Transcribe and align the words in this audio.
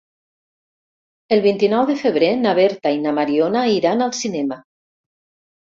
El 1.37 1.43
vint-i-nou 1.43 1.85
de 1.91 1.97
febrer 1.99 2.31
na 2.47 2.55
Berta 2.61 2.95
i 2.97 2.99
na 3.05 3.15
Mariona 3.21 3.65
iran 3.77 4.05
al 4.09 4.17
cinema. 4.25 4.61